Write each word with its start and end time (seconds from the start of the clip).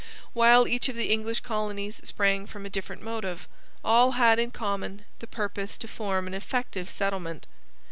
While 0.33 0.67
each 0.67 0.89
of 0.89 0.95
the 0.95 1.11
English 1.13 1.41
colonies 1.41 2.01
sprang 2.03 2.47
from 2.47 2.65
a 2.65 2.71
different 2.71 3.03
motive, 3.03 3.47
all 3.85 4.13
had 4.13 4.39
in 4.39 4.49
common 4.49 5.05
the 5.19 5.27
purpose 5.27 5.77
to 5.77 5.87
form 5.87 6.25
an 6.25 6.33
effective 6.33 6.89
settlement. 6.89 7.45